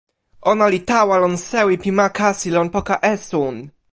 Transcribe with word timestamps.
ona 0.51 0.65
li 0.73 0.79
tawa 0.89 1.15
lon 1.23 1.35
sewi 1.49 1.75
pi 1.83 1.91
ma 1.97 2.07
kasi 2.17 2.47
lon 2.55 2.67
poka 2.75 2.95
esun. 3.13 3.55